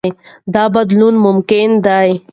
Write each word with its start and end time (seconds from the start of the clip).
دا 0.53 0.63
بدلون 0.75 1.15
ممکن 1.25 1.67
دی. 1.85 2.09